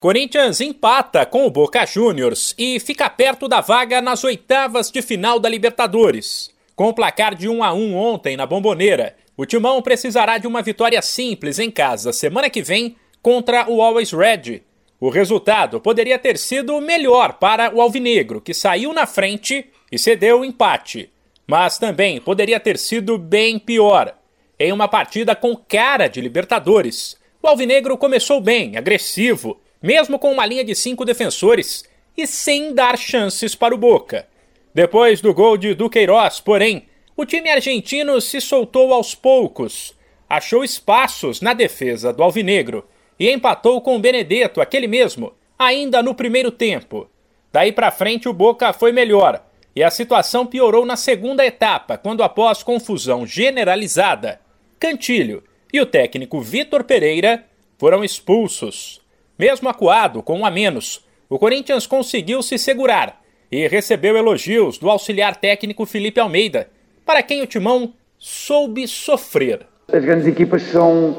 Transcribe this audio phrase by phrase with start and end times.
[0.00, 5.40] Corinthians empata com o Boca Juniors e fica perto da vaga nas oitavas de final
[5.40, 6.54] da Libertadores.
[6.76, 10.62] Com o placar de 1 a 1 ontem na Bomboneira, o Timão precisará de uma
[10.62, 14.62] vitória simples em casa semana que vem contra o Always Red.
[15.00, 20.42] O resultado poderia ter sido melhor para o Alvinegro, que saiu na frente e cedeu
[20.42, 21.10] o empate.
[21.44, 24.16] Mas também poderia ter sido bem pior.
[24.60, 30.46] Em uma partida com cara de Libertadores, o Alvinegro começou bem, agressivo mesmo com uma
[30.46, 31.84] linha de cinco defensores
[32.16, 34.26] e sem dar chances para o Boca.
[34.74, 39.94] Depois do gol de Duqueiroz, porém, o time argentino se soltou aos poucos,
[40.28, 42.86] achou espaços na defesa do Alvinegro
[43.18, 47.08] e empatou com o Benedetto, aquele mesmo, ainda no primeiro tempo.
[47.52, 52.22] Daí para frente o Boca foi melhor e a situação piorou na segunda etapa, quando
[52.22, 54.40] após confusão generalizada,
[54.78, 57.44] Cantilho e o técnico Vitor Pereira
[57.76, 59.00] foram expulsos.
[59.38, 63.20] Mesmo acuado, com um a menos, o Corinthians conseguiu se segurar
[63.52, 66.66] e recebeu elogios do auxiliar técnico Felipe Almeida,
[67.06, 69.60] para quem o Timão soube sofrer.
[69.92, 71.16] As grandes equipas são,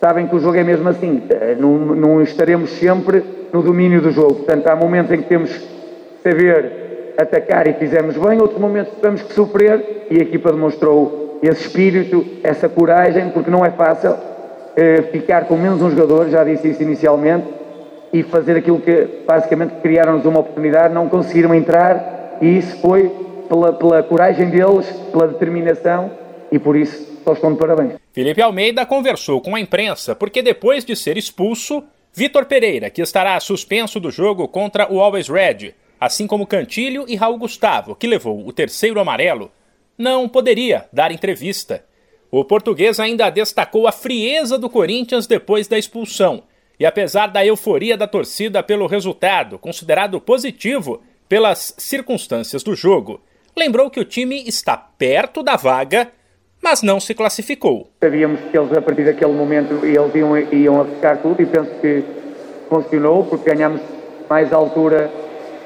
[0.00, 1.22] sabem que o jogo é mesmo assim,
[1.60, 3.22] não, não estaremos sempre
[3.52, 4.34] no domínio do jogo.
[4.34, 5.68] Portanto, há momentos em que temos que
[6.20, 11.68] saber atacar e fizemos bem, outros momentos temos que sofrer e a equipa demonstrou esse
[11.68, 14.31] espírito, essa coragem, porque não é fácil
[14.76, 17.46] eh, ficar com menos um jogador, já disse isso inicialmente,
[18.12, 23.10] e fazer aquilo que basicamente criaram-nos uma oportunidade, não conseguiram entrar e isso foi
[23.48, 26.10] pela, pela coragem deles, pela determinação
[26.50, 27.94] e por isso só estão de parabéns.
[28.12, 33.38] Felipe Almeida conversou com a imprensa porque depois de ser expulso, Vitor Pereira, que estará
[33.40, 38.46] suspenso do jogo contra o Always Red, assim como Cantilho e Raul Gustavo, que levou
[38.46, 39.50] o terceiro amarelo,
[39.96, 41.84] não poderia dar entrevista.
[42.34, 46.44] O português ainda destacou a frieza do Corinthians depois da expulsão.
[46.80, 53.20] E apesar da euforia da torcida pelo resultado, considerado positivo pelas circunstâncias do jogo,
[53.54, 56.08] lembrou que o time está perto da vaga,
[56.62, 57.90] mas não se classificou.
[58.02, 62.02] Sabíamos que eles, a partir daquele momento, eles iam, iam arriscar tudo e penso que
[62.70, 63.82] funcionou, porque ganhamos
[64.30, 65.10] mais altura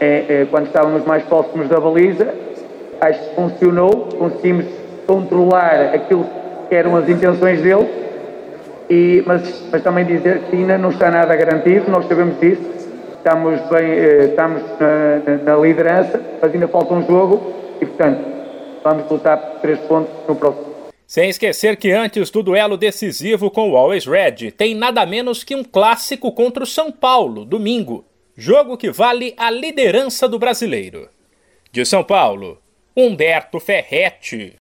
[0.00, 2.34] é, é, quando estávamos mais próximos da baliza.
[3.00, 4.66] Acho que funcionou, conseguimos
[5.06, 7.88] controlar aquilo que eram as intenções dele,
[8.88, 12.62] e, mas, mas também dizer que ainda não está nada garantido, nós sabemos disso,
[13.16, 18.20] estamos, bem, eh, estamos na, na liderança, mas ainda falta um jogo e, portanto,
[18.84, 20.76] vamos lutar por três pontos no próximo.
[21.06, 25.54] Sem esquecer que antes do duelo decisivo com o Always Red, tem nada menos que
[25.54, 28.04] um clássico contra o São Paulo, domingo.
[28.36, 31.08] Jogo que vale a liderança do brasileiro.
[31.72, 32.58] De São Paulo,
[32.96, 34.54] Humberto Ferretti.